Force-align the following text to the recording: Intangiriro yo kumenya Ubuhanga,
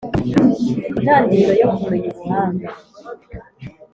Intangiriro 0.97 1.51
yo 1.61 1.67
kumenya 1.77 2.07
Ubuhanga, 2.11 2.67